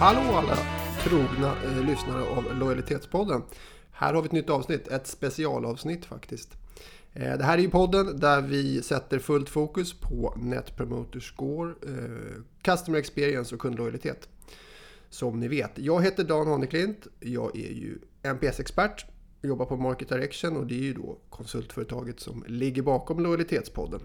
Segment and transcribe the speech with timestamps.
[0.00, 0.58] Hallå alla
[1.02, 3.42] trogna eh, lyssnare av Lojalitetspodden.
[3.92, 6.56] Här har vi ett nytt avsnitt, ett specialavsnitt faktiskt.
[7.12, 11.74] Eh, det här är ju podden där vi sätter fullt fokus på Net Promoter Score,
[11.86, 14.28] eh, Customer Experience och kundlojalitet.
[15.10, 17.06] Som ni vet, jag heter Dan Haneklint.
[17.18, 19.06] Jag är ju NPS-expert,
[19.42, 24.00] jobbar på Market Direction och det är ju då konsultföretaget som ligger bakom Lojalitetspodden.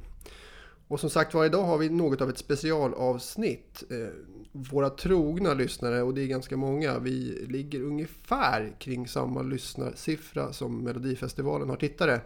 [0.87, 3.83] Och som sagt var, idag har vi något av ett specialavsnitt.
[3.89, 4.07] Eh,
[4.51, 10.83] våra trogna lyssnare, och det är ganska många, vi ligger ungefär kring samma lyssnarsiffra som
[10.83, 12.21] Melodifestivalen har tittare.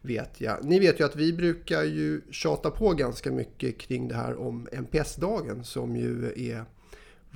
[0.00, 0.64] Vet jag.
[0.64, 4.68] Ni vet ju att vi brukar ju tjata på ganska mycket kring det här om
[4.72, 6.64] NPS-dagen som ju är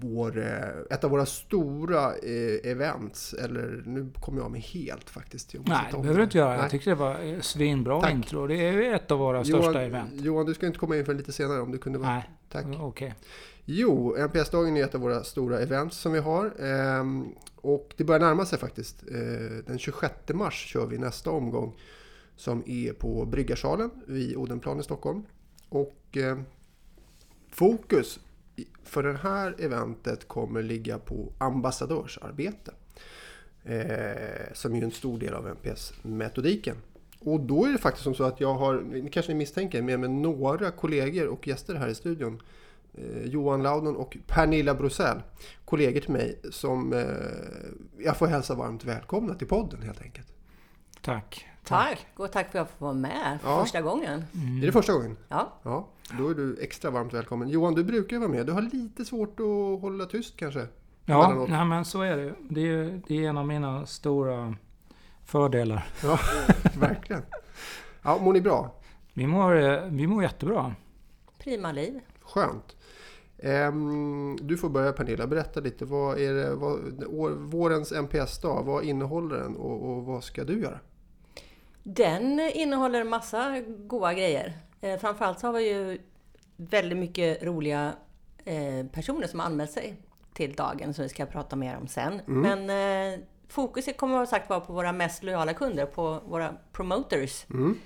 [0.01, 3.35] vår, eh, ett av våra stora eh, events.
[3.35, 5.55] Eller nu kommer jag med helt faktiskt.
[5.55, 6.57] Jag Nej, det behöver du inte göra.
[6.57, 8.13] Jag tyckte det var eh, svinbra Tack.
[8.13, 8.47] intro.
[8.47, 10.13] Det är ett av våra Johan, största event.
[10.15, 12.11] Johan, du ska inte komma in för lite senare om du kunde vara...
[12.11, 12.67] Nej, Tack.
[12.67, 12.79] okej.
[12.81, 13.13] Okay.
[13.65, 16.53] Jo, NPS-dagen är ett av våra stora events som vi har.
[16.61, 19.05] Ehm, och det börjar närma sig faktiskt.
[19.67, 21.77] Den 26 mars kör vi nästa omgång.
[22.37, 25.23] Som är på Bryggarsalen vid Odenplan i Stockholm.
[25.69, 26.17] Och
[27.51, 28.21] fokus
[28.85, 32.73] för det här eventet kommer ligga på ambassadörsarbete.
[33.65, 36.77] Eh, som är en stor del av NPS-metodiken.
[37.19, 40.01] Och då är det faktiskt som så att jag har, ni kanske ni misstänker, med
[40.01, 42.43] mig några kollegor och gäster här i studion.
[42.95, 45.23] Eh, Johan Laudon och Pernilla Brosell.
[45.65, 50.27] Kollegor till mig som eh, jag får hälsa varmt välkomna till podden helt enkelt.
[51.03, 51.47] Tack.
[51.65, 52.07] Tack!
[52.17, 53.63] Och tack för att jag får vara med ja.
[53.63, 54.25] första gången.
[54.35, 54.63] Mm.
[54.63, 55.17] Är det första gången?
[55.29, 55.53] Ja.
[55.63, 55.89] ja.
[56.19, 57.49] Då är du extra varmt välkommen.
[57.49, 58.47] Johan, du brukar vara med.
[58.47, 60.67] Du har lite svårt att hålla tyst kanske?
[61.05, 62.35] Ja, nej, men så är det.
[62.49, 64.55] Det är, det är en av mina stora
[65.25, 65.89] fördelar.
[66.03, 66.19] Ja,
[66.79, 67.23] verkligen.
[68.03, 68.75] Ja, mår ni bra?
[69.13, 70.75] Vi mår, eh, vi mår jättebra.
[71.39, 72.01] Prima liv.
[72.23, 72.77] Skönt.
[73.39, 75.85] Ehm, du får börja Pernilla, berätta lite.
[75.85, 76.79] Vad är det, vad,
[77.33, 80.79] vårens NPS-dag, vad innehåller den och, och vad ska du göra?
[81.83, 84.53] Den innehåller massa goda grejer.
[84.81, 85.99] Eh, framförallt så har vi ju
[86.57, 87.93] väldigt mycket roliga
[88.45, 89.97] eh, personer som har anmält sig
[90.33, 92.21] till dagen som vi ska prata mer om sen.
[92.29, 92.41] Mm.
[92.41, 97.47] Men eh, fokuset kommer sagt vara på våra mest lojala kunder, på våra promoters.
[97.51, 97.77] Mm.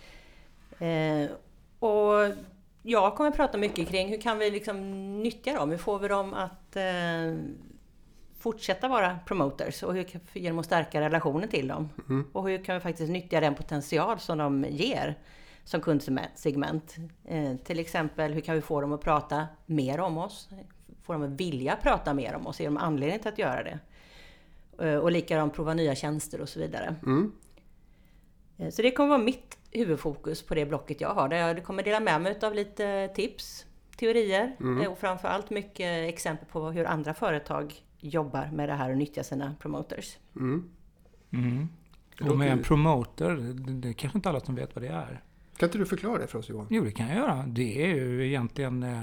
[0.78, 1.30] Eh,
[1.78, 2.34] och
[2.82, 4.78] jag kommer prata mycket kring hur kan vi liksom
[5.22, 5.70] nyttja dem?
[5.70, 7.34] Hur får vi dem att eh,
[8.44, 11.88] fortsätta vara promoters och hur, genom att stärka relationen till dem.
[12.08, 12.24] Mm.
[12.32, 15.18] Och hur kan vi faktiskt nyttja den potential som de ger
[15.64, 16.96] som kundsegment.
[17.24, 20.48] Eh, till exempel, hur kan vi få dem att prata mer om oss?
[21.02, 22.60] Få dem att vilja prata mer om oss?
[22.60, 23.78] Ge dem anledning till att göra det?
[24.86, 26.94] Eh, och likadant prova nya tjänster och så vidare.
[27.02, 27.32] Mm.
[28.58, 31.28] Eh, så det kommer vara mitt huvudfokus på det blocket jag har.
[31.28, 33.66] Där jag kommer dela med mig av lite tips,
[33.96, 34.80] teorier mm.
[34.80, 37.74] Eh, och framförallt mycket exempel på hur andra företag
[38.08, 40.16] jobbar med det här och nyttjar sina promoters.
[40.36, 40.70] Mm.
[41.30, 41.68] Mm.
[42.20, 43.36] Och med en promoter,
[43.80, 45.22] det är kanske inte alla som vet vad det är.
[45.56, 46.66] Kan inte du förklara det för oss Johan?
[46.70, 47.44] Jo, det kan jag göra.
[47.46, 49.02] Det är ju egentligen eh,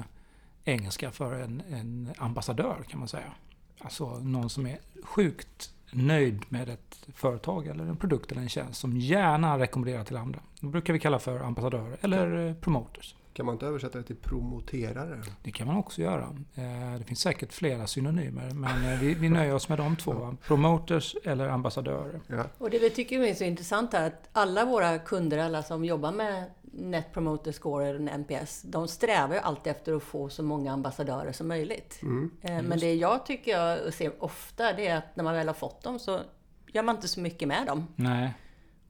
[0.63, 3.33] engelska för en, en ambassadör kan man säga.
[3.79, 8.79] Alltså någon som är sjukt nöjd med ett företag eller en produkt eller en tjänst
[8.79, 10.39] som gärna rekommenderar till andra.
[10.59, 13.15] Det brukar vi kalla för ambassadörer eller eh, promoters.
[13.41, 15.23] Kan man inte översätta det till promoterare?
[15.43, 16.35] Det kan man också göra.
[16.55, 20.35] Eh, det finns säkert flera synonymer, men eh, vi, vi nöjer oss med de två.
[20.47, 22.19] Promoters eller ambassadörer.
[22.27, 22.45] Ja.
[22.57, 26.11] Och det vi tycker är så intressant är att alla våra kunder, alla som jobbar
[26.11, 30.73] med Net Promoter Score eller NPS, de strävar ju alltid efter att få så många
[30.73, 31.99] ambassadörer som möjligt.
[32.01, 35.47] Mm, eh, men det jag tycker jag ser ofta, det är att när man väl
[35.47, 36.19] har fått dem så
[36.67, 37.87] gör man inte så mycket med dem.
[37.95, 38.33] Nej.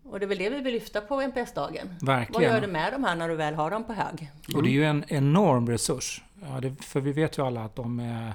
[0.04, 1.96] Och det är väl det vi vill lyfta på NPS-dagen.
[2.02, 2.42] Verkligen.
[2.42, 4.22] Vad gör du med de här när du väl har dem på hög?
[4.22, 4.58] Mm.
[4.58, 6.24] Och det är ju en enorm resurs.
[6.42, 8.34] Ja, det, för vi vet ju alla att de är,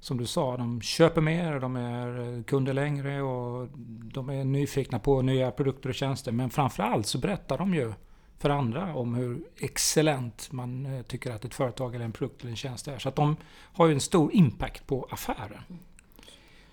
[0.00, 3.68] som du sa, de köper mer, de är kunder längre och
[4.12, 6.32] de är nyfikna på nya produkter och tjänster.
[6.32, 7.92] Men framförallt så berättar de ju
[8.38, 12.50] för andra om hur excellent man eh, tycker att ett företag eller en produkt eller
[12.50, 12.98] en tjänst är.
[12.98, 13.36] Så att de
[13.72, 15.62] har ju en stor impact på affären.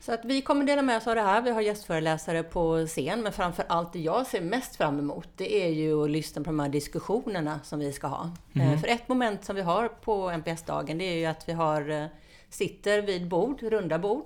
[0.01, 1.42] Så att vi kommer dela med oss av det här.
[1.42, 5.63] Vi har gästföreläsare på scen, men framför allt det jag ser mest fram emot, det
[5.63, 8.31] är ju att lyssna på de här diskussionerna som vi ska ha.
[8.53, 8.80] Mm.
[8.80, 12.06] För ett moment som vi har på NPS-dagen, det är ju att vi har, eh,
[12.50, 14.25] sitter vid bord, runda bord,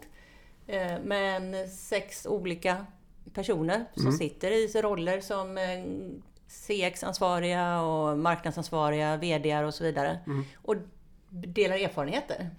[0.68, 2.86] eh, med sex olika
[3.33, 4.18] personer som mm.
[4.18, 5.57] sitter i roller som
[6.48, 10.19] CX-ansvariga och marknadsansvariga, VDR och så vidare.
[10.28, 10.44] Mm.
[10.62, 10.75] Och
[11.30, 12.50] delar erfarenheter.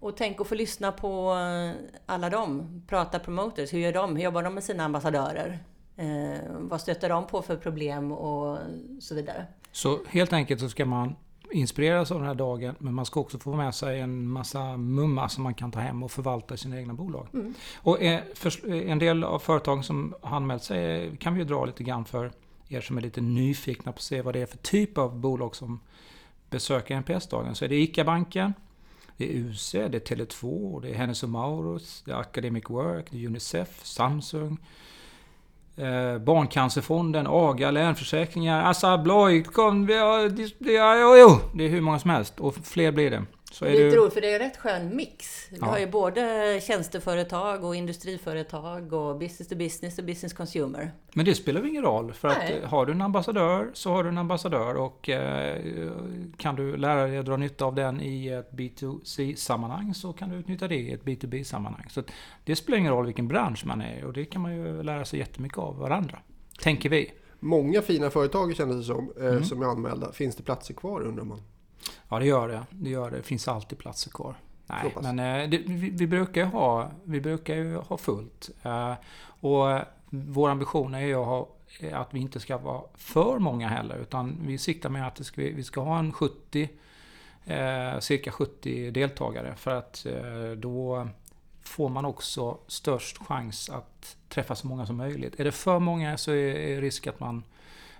[0.00, 2.82] Och tänk att få lyssna på eh, alla dem.
[2.86, 3.72] Prata promoters.
[3.72, 4.16] Hur gör de?
[4.16, 5.58] Hur jobbar de med sina ambassadörer?
[5.96, 8.58] Eh, vad stöter de på för problem och
[9.00, 9.46] så vidare?
[9.72, 11.16] Så helt enkelt så ska man
[11.50, 12.74] inspireras av den här dagen.
[12.78, 16.02] Men man ska också få med sig en massa mumma som man kan ta hem
[16.02, 17.26] och förvalta i sina egna bolag.
[17.32, 17.54] Mm.
[17.76, 21.64] Och eh, för, en del av företagen som har anmält sig kan vi ju dra
[21.64, 22.32] lite grann för
[22.68, 25.56] er som är lite nyfikna på att se vad det är för typ av bolag
[25.56, 25.80] som
[26.50, 27.54] besöker NPS-dagen.
[27.54, 28.54] Så är det ICA-banken,
[29.20, 33.24] det är UC, det är Tele2, det är Hennes Mauritz, det är Academic Work, det
[33.24, 34.58] är Unicef, Samsung,
[35.76, 41.98] eh, Barncancerfonden, AGA, Länsförsäkringar, Assa Abloy, kom, vi har, det, jo, det är hur många
[41.98, 43.24] som helst och fler blir det.
[43.52, 45.48] Så det är är lite du, roligt för det är en rätt skön mix.
[45.50, 45.66] Vi Ja.
[45.66, 50.92] har ju både tjänsteföretag och industriföretag och business to business och business consumer.
[51.14, 52.60] men det spelar ingen roll för att Nej.
[52.62, 55.60] eh, har du en ambassadör så har du en ambassadör och eh,
[56.36, 60.36] kan du lära dig att dra nytta av den i ett B2C-sammanhang så kan du
[60.36, 61.86] utnyttja det i ett B2B-sammanhang.
[61.90, 62.02] Så
[62.44, 65.04] det spelar ingen roll vilken bransch man är i och det kan man ju lära
[65.04, 66.18] sig jättemycket av varandra.
[66.62, 67.12] Tänker vi.
[67.40, 69.44] Många fina företag kändes det som, eh, Mm.
[69.44, 70.12] som är anmälda.
[70.12, 71.42] Finns det platser kvar undrar man?
[72.10, 72.66] Ja, det gör det.
[72.70, 73.16] Det gör det.
[73.16, 74.34] Det finns alltid platser kvar.
[74.66, 78.50] Nej, men eh, det, vi, vi, brukar ju ha, vi brukar ju ha fullt.
[78.62, 78.94] Eh,
[79.40, 81.48] och eh, vår ambition är ju att, ha,
[81.80, 83.96] är att vi inte ska vara för många heller.
[83.96, 86.68] Utan vi siktar med att ska, vi ska ha en 70,
[87.44, 89.54] eh, cirka 70 deltagare.
[89.56, 91.08] För att eh, då
[91.62, 95.40] får man också störst chans att träffa så många som möjligt.
[95.40, 97.44] Är det för många så är, är risk att man,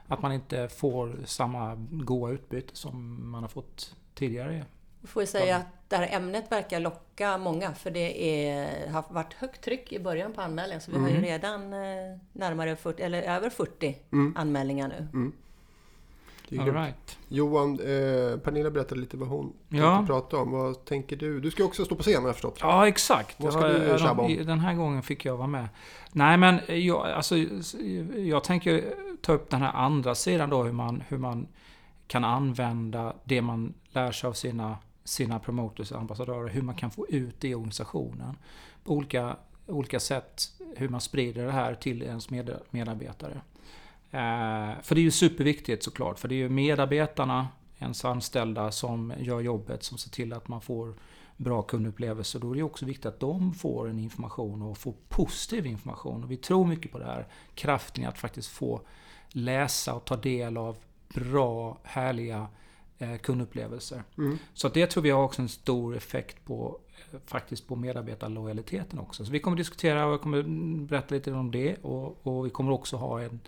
[0.06, 4.64] att man inte får samma goda utbyte som man har fått tidigare.
[5.04, 9.34] Får ju säga att det här ämnet verkar locka många för det är, har varit
[9.34, 10.80] högt tryck i början på anmälningen.
[10.80, 11.24] Så vi har ju Mm.
[11.26, 14.34] redan eh, närmare 40, eller över 40 Mm.
[14.36, 15.30] anmälningar nu.
[16.48, 17.18] Det är All right.
[17.28, 19.96] Johan, eh, Pernilla berättade lite vad hon Ja.
[19.96, 20.50] tänkte prata om.
[20.50, 21.40] Vad tänker du?
[21.40, 22.58] Du ska också stå på scen har jag förstått.
[22.60, 23.36] Ja, exakt.
[23.40, 24.36] Vad ska Jag- du jag- tjabba om?
[24.46, 25.68] Den här gången fick jag vara med.
[26.12, 27.36] Nej, men jag, alltså,
[28.16, 28.84] jag tänker
[29.22, 31.46] ta upp den här andra sidan då, hur man, hur man
[32.06, 36.90] kan använda det man lär sig av sina, sina promoters och ambassadörer, hur man kan
[36.90, 38.36] få ut det i organisationen.
[38.84, 43.40] På olika, olika sätt, hur man sprider det här till ens med, medarbetare.
[44.10, 47.48] Eh, för det är ju superviktigt såklart, för det är ju medarbetarna,
[47.78, 50.94] ens anställda, som gör jobbet, som ser till att man får
[51.36, 52.38] bra kundupplevelser.
[52.38, 56.24] Då är det också viktigt att de får en information och får positiv information.
[56.24, 58.80] Och vi tror mycket på det här kraften i att faktiskt få
[59.28, 60.76] läsa och ta del av
[61.14, 62.46] bra, härliga
[63.00, 64.02] eh, kundupplevelser.
[64.18, 64.38] Mm.
[64.54, 66.78] Så det tror vi har också en stor effekt på
[67.12, 69.24] eh, faktiskt på medarbetarlojaliteten också.
[69.24, 70.42] Så vi kommer diskutera och jag kommer
[70.86, 73.40] berätta lite om det och, och vi kommer också ha en,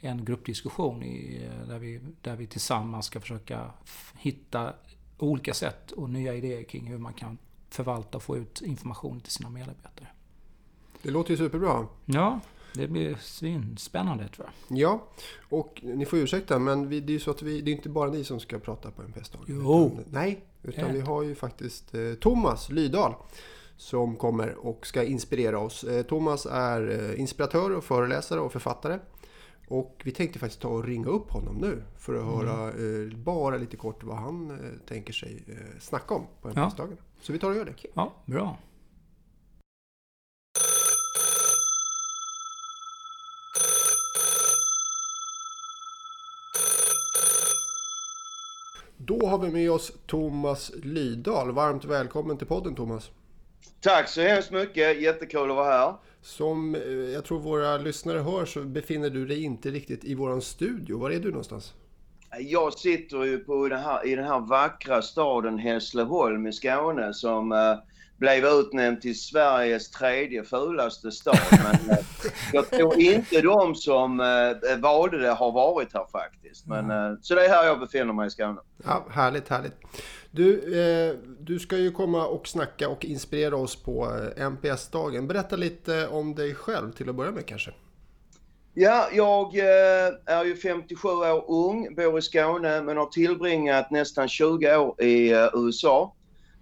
[0.00, 3.70] en gruppdiskussion i, eh, där, vi, där vi tillsammans ska försöka
[4.14, 4.72] hitta
[5.18, 7.38] olika sätt och nya idéer kring hur man kan
[7.68, 10.08] förvalta och få ut information till sina medarbetare.
[11.02, 11.86] Det låter ju superbra.
[12.04, 12.40] Ja,
[12.74, 14.78] det blir svinspännande tror jag.
[14.78, 15.06] Ja,
[15.48, 17.88] och ni får ursäkta men vi, det är ju så att vi, det är inte
[17.88, 19.44] bara ni som ska prata på NPS-dagen.
[19.48, 19.86] Jo.
[19.86, 20.92] Utan, nej, utan Ja.
[20.92, 23.14] vi har ju faktiskt eh, Thomas Lydahl
[23.76, 25.84] som kommer och ska inspirera oss.
[25.84, 28.98] Eh, Thomas är eh, inspiratör och föreläsare och författare.
[29.68, 33.56] Och vi tänkte faktiskt ta och ringa upp honom nu för att höra eh, bara
[33.56, 34.56] lite kort vad han eh,
[34.88, 36.64] tänker sig eh, snacka om på Ja.
[36.66, 36.96] NPS-dagen.
[37.20, 37.74] Så vi tar och gör det.
[37.94, 38.56] Ja, bra.
[49.04, 51.52] Då har vi med oss Thomas Lydahl.
[51.52, 53.10] Varmt välkommen till podden Thomas.
[53.80, 55.00] Tack så hemskt mycket.
[55.00, 55.94] Jättekul att vara här.
[56.20, 60.42] Som eh, jag tror våra lyssnare hör så befinner du dig inte riktigt i våran
[60.42, 60.98] studio.
[60.98, 61.74] Var är du någonstans?
[62.40, 67.52] Jag sitter ju på den här, i den här vackra staden Hässleholm i Skåne som
[67.52, 67.74] eh,
[68.22, 71.38] blev utnämnd till Sveriges tredje fulaste stad.
[71.50, 72.04] Men eh,
[72.52, 76.66] jag tror inte de som eh, valde det har varit här faktiskt.
[76.66, 78.60] Men, eh, så det är här jag befinner mig i Skåne.
[78.84, 79.72] Ja, härligt, härligt.
[80.30, 85.28] Du, eh, du ska ju komma och snacka och inspirera oss på NPS-dagen.
[85.28, 87.70] Berätta lite om dig själv till att börja med kanske.
[88.74, 89.56] Ja, jag
[90.26, 95.32] är ju 57 år ung, bor i Skåne men har tillbringat nästan 20 år i
[95.54, 96.14] USA.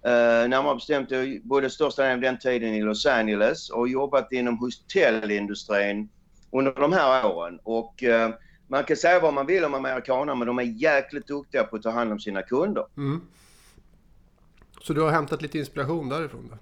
[0.02, 4.32] Eh, närmare bestämt jag bodde största delen av den tiden i Los Angeles och jobbat
[4.32, 6.08] inom hotellindustrin
[6.52, 7.60] under de här åren.
[7.62, 8.30] Och eh,
[8.68, 11.82] man kan säga vad man vill om amerikaner men de är jäkligt duktiga på att
[11.82, 12.86] ta hand om sina kunder.
[12.96, 13.20] Mm.
[14.80, 16.58] Så du har hämtat lite inspiration därifrån då?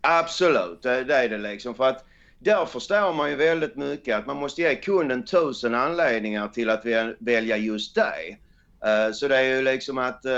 [0.00, 1.74] Absolut, det, det är det liksom.
[1.74, 2.04] För att
[2.38, 6.84] där förstår man ju väldigt mycket att man måste ge kunden tusen anledningar till att
[6.84, 8.40] väl- välja just dig.
[8.84, 10.32] Eh, så det är ju liksom att eh,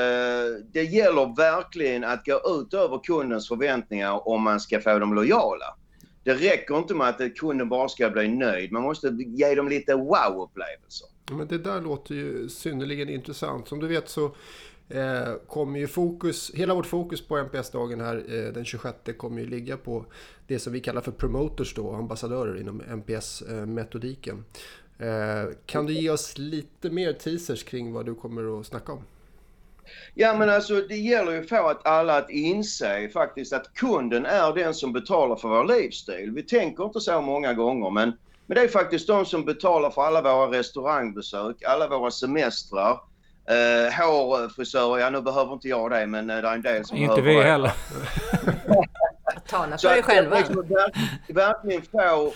[0.72, 5.76] det gäller verkligen att gå ut över kundens förväntningar om man ska få dem lojala.
[6.24, 8.72] Det räcker inte med att kunden bara ska bli nöjd.
[8.72, 11.06] Man måste ge dem lite wow-upplevelser.
[11.30, 13.68] Men det där låter ju synnerligen intressant.
[13.68, 14.24] Som du vet så
[14.88, 19.46] eh, kommer ju fokus, hela vårt fokus på NPS-dagen här eh, den 26 kommer ju
[19.46, 20.04] ligga på
[20.46, 24.44] det som vi kallar för promoters då, ambassadörer inom NPS-metodiken.
[25.02, 29.04] Eh, kan du ge oss lite mer teasers kring vad du kommer att snacka om?
[30.14, 34.26] Ja men alltså det gäller ju att få att alla att inse faktiskt att kunden
[34.26, 36.30] är den som betalar för vår livsstil.
[36.34, 38.12] Vi tänker inte så många gånger men,
[38.46, 43.00] men det är faktiskt de som betalar för alla våra restaurangbesök, alla våra semestrar,
[43.48, 46.96] eh, hårfrisörer, ja nu behöver inte jag det men eh, det är en del som
[46.96, 47.42] Inte vi det.
[47.42, 47.72] heller.
[49.48, 50.36] Tala för dig själva.
[50.38, 50.94] liksom verk-
[51.28, 52.32] verkligen få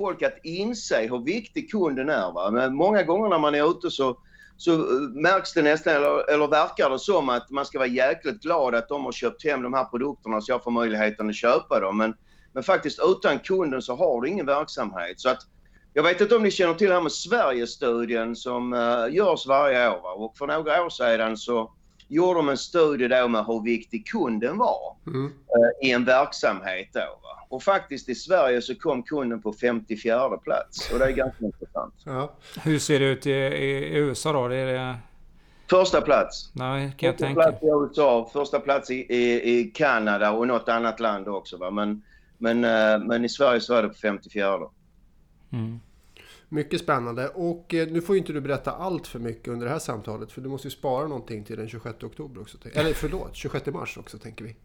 [0.00, 2.32] folk att inse hur viktig kunden är.
[2.32, 2.50] Va?
[2.50, 4.18] Men många gånger när man är ute så,
[4.56, 8.42] så eh, märks det nästan, eller, eller verkar det som att man ska vara jäkligt
[8.42, 11.80] glad att de har köpt hem de här produkterna så jag får möjligheten att köpa
[11.80, 11.98] dem.
[11.98, 12.14] Men,
[12.52, 15.20] men faktiskt utan kunden så har du ingen verksamhet.
[15.20, 15.40] Så att,
[15.94, 19.88] jag vet inte om ni känner till det här med Sverigestudien som uh, görs varje
[19.90, 20.02] år.
[20.02, 20.12] Va?
[20.12, 21.72] Och för några år sedan så
[22.10, 25.26] gjorde de en studie då med hur viktig kunden var Mm.
[25.26, 27.00] eh, i en verksamhet då.
[27.00, 27.46] Va?
[27.48, 31.94] Och faktiskt i Sverige så kom kunden på 54 plats och det är ganska intressant.
[32.04, 32.32] Ja.
[32.62, 34.48] Hur ser det ut i, i USA då?
[34.48, 34.96] Det är det...
[35.70, 36.50] Första plats.
[36.54, 37.42] Nej, kan jag Första tänka.
[37.42, 41.56] plats i USA, första plats i, i, i Kanada och något annat land också.
[41.56, 41.70] Va?
[41.70, 42.02] Men,
[42.38, 44.58] men, eh, men i Sverige så var det på 54.
[45.52, 45.80] Mm.
[46.52, 49.72] Mycket spännande och eh, nu får ju inte du berätta allt för mycket under det
[49.72, 52.58] här samtalet för du måste ju spara någonting till den 26 oktober också.
[52.72, 54.56] Eller förlåt, 26 mars också tänker vi.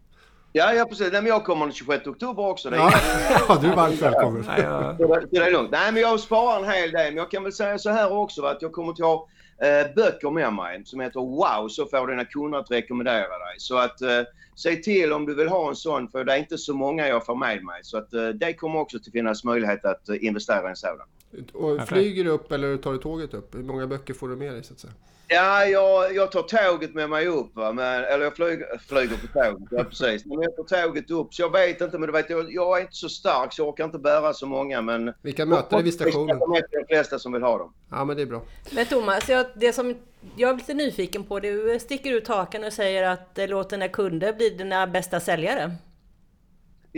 [0.52, 1.12] Ja, ja precis.
[1.12, 2.70] Nej, men jag kommer den 26 oktober också.
[2.70, 2.90] Det är Ja,
[3.48, 4.44] ja du är varmt välkommen.
[4.46, 4.96] Nej, jag...
[4.96, 5.70] Så det, är lugnt.
[5.70, 7.06] Nej, men jag sparar en hel del.
[7.06, 9.28] Men jag kan väl säga så här också att jag kommer att ha
[9.62, 13.54] eh, böcker med mig som heter Wow, så får dina kunder att rekommendera dig.
[13.58, 14.22] Så att eh,
[14.56, 17.26] säg till om du vill ha en sån, för det är inte så många jag
[17.26, 17.80] får med mig.
[17.82, 21.06] Så att eh, det kommer också att finnas möjlighet att eh, investera i en sådan.
[21.52, 23.54] Och flyger du upp eller tar du tåget upp?
[23.54, 24.92] Hur många böcker får du med dig så att säga?
[25.28, 27.56] Ja, jag, jag tar tåget med mig upp.
[27.56, 27.72] Va?
[27.72, 30.26] Men, eller jag flyger, flyger på tåget, ja precis.
[30.26, 31.34] Men jag tar tåget upp.
[31.34, 33.68] Så jag vet inte, men du vet, jag, jag är inte så stark så jag
[33.68, 34.82] orkar inte bära så många.
[34.82, 36.38] Men Vi kan möta dig vid stationen.
[36.40, 37.72] Jag är de flesta som vill ha dem.
[37.90, 38.42] Ja men det är bra.
[38.70, 39.94] Men Thomas, jag, det som
[40.36, 43.88] jag är lite nyfiken på, du sticker ut hakan och säger att eh, låt dina
[43.88, 45.72] kunder bli dina bästa säljare.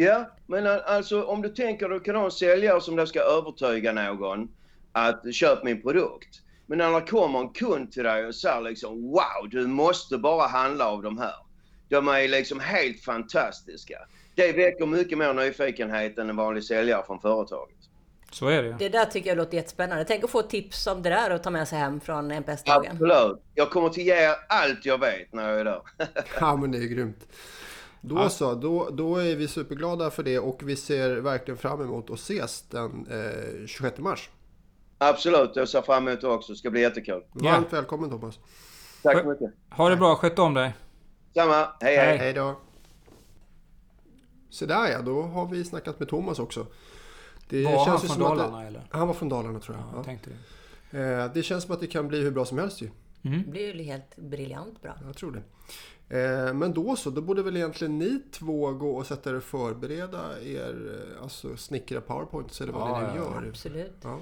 [0.01, 3.21] Ja, men alltså om du tänker att du kan ha en säljare som då ska
[3.21, 4.49] övertyga någon
[4.93, 6.29] att köpa min produkt.
[6.67, 10.47] Men när det kommer en kund till dig och säger liksom wow, du måste bara
[10.47, 11.35] handla av de här.
[11.89, 13.99] De är liksom helt fantastiska.
[14.35, 17.79] Det väcker mycket mer nyfikenhet än en vanlig säljare från företaget.
[18.31, 18.77] Så är det.
[18.79, 20.05] Det där tycker jag låter jättespännande.
[20.05, 22.93] Tänk att få tips om det där och ta med sig hem från NPS-dagen.
[22.93, 23.43] Absolut.
[23.55, 25.83] Jag kommer att ge er allt jag vet när jag är där.
[26.41, 27.27] Ja men det är grymt.
[28.01, 32.11] Då så, då, då är vi superglada för det och vi ser verkligen fram emot
[32.11, 34.31] att ses den eh, 26 mars.
[34.99, 36.53] Absolut, jag ser fram emot det också.
[36.53, 37.23] Det ska bli jättekul.
[37.33, 37.51] Ja.
[37.53, 38.39] Varmt välkommen Thomas.
[39.03, 39.51] Tack så mycket.
[39.71, 40.75] Ha det bra, sköt om dig.
[41.35, 41.69] Samma.
[41.81, 42.17] Hej hej.
[42.19, 42.33] Hej.
[42.33, 42.57] Då.
[44.51, 46.67] Så där ja, då har vi snackat med Thomas också.
[47.49, 48.83] Det Var han från Dalarna det, eller?
[48.91, 49.99] Han var från Dalarna tror Ja, jag.
[49.99, 50.99] jag tänkte det.
[50.99, 51.25] Ja.
[51.25, 52.91] Eh, Det känns som att det kan bli hur bra som helst ju.
[53.23, 53.43] Mm.
[53.43, 54.95] Det blir ju helt briljant bra.
[55.07, 55.43] Jag tror det.
[56.19, 59.43] Eh, Men då så, då borde väl egentligen ni två gå och sätta er och
[59.43, 63.49] förbereda er, eh, alltså snickra powerpoints eller vad Ja, ni nu ja, gör.
[63.49, 63.97] Absolut.
[64.03, 64.19] Ja.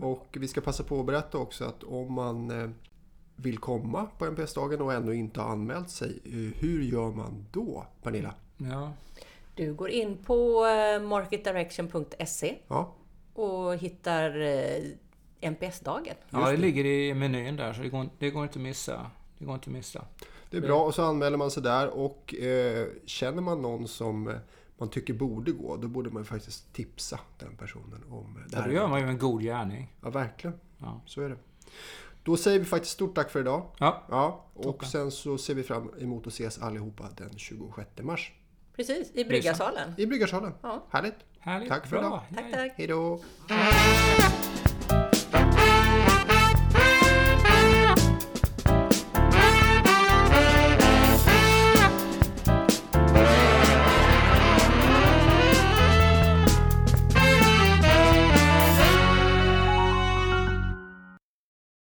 [0.00, 2.70] Och vi ska passa på att berätta också att om man eh,
[3.36, 6.20] vill komma på NPS-dagen och ändå inte har anmält sig,
[6.56, 8.34] hur gör man då, Pernilla?
[8.56, 8.92] Ja.
[9.54, 10.60] Du går in på
[11.02, 12.94] marketdirection.se Ja,
[13.34, 14.30] och hittar
[15.42, 16.14] NPS-dagen.
[16.30, 19.10] ja, det ligger i menyn där så det går, det går inte att missa.
[19.38, 20.04] Det går inte att missa.
[20.50, 20.82] det är bra.
[20.84, 24.34] Och så anmäler man sig där och eh, känner man någon som eh,
[24.78, 28.60] man tycker borde gå, då borde man faktiskt tipsa den personen om eh, det Ja,
[28.60, 28.68] här.
[28.68, 29.92] då gör man ju en god gärning.
[30.02, 30.58] Ja, verkligen.
[30.78, 31.00] Ja.
[31.06, 31.36] Så är det.
[32.22, 33.66] Då säger vi faktiskt stort tack för idag.
[33.78, 34.88] Ja, Ja, och Toppen.
[34.88, 38.32] sen så ser vi fram emot att ses allihopa den 26 mars.
[38.76, 39.94] Precis, i Bryggarsalen.
[39.96, 40.52] I Bryggarsalen.
[40.62, 40.86] Ja.
[40.90, 41.14] Härligt.
[41.38, 41.68] härligt.
[41.68, 42.06] Tack för bra.
[42.06, 42.20] idag.
[42.44, 42.72] Tack, tack.
[42.76, 43.20] Hej då.